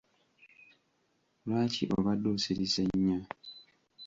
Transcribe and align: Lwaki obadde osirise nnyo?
Lwaki 1.45 1.83
obadde 1.97 2.27
osirise 2.35 2.83
nnyo? 2.93 3.19